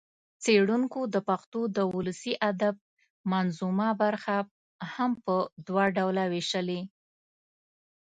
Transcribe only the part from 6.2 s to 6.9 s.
وېشلې